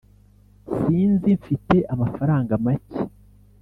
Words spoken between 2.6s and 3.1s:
macye.